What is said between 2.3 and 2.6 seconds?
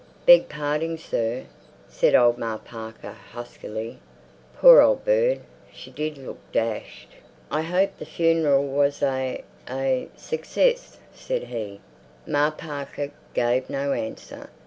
Ma